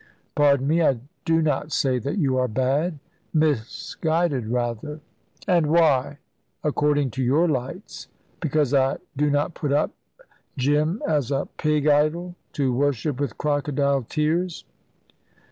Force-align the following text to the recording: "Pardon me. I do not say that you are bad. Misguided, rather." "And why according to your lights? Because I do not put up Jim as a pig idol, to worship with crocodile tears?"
"Pardon 0.33 0.67
me. 0.67 0.81
I 0.81 0.99
do 1.25 1.43
not 1.43 1.71
say 1.71 1.99
that 1.99 2.17
you 2.17 2.35
are 2.37 2.47
bad. 2.47 2.97
Misguided, 3.35 4.47
rather." 4.47 4.99
"And 5.47 5.67
why 5.67 6.17
according 6.63 7.11
to 7.11 7.23
your 7.23 7.47
lights? 7.47 8.07
Because 8.39 8.73
I 8.73 8.97
do 9.15 9.29
not 9.29 9.53
put 9.53 9.71
up 9.71 9.91
Jim 10.57 11.03
as 11.07 11.29
a 11.29 11.47
pig 11.57 11.85
idol, 11.85 12.33
to 12.53 12.73
worship 12.73 13.19
with 13.19 13.37
crocodile 13.37 14.01
tears?" 14.01 14.65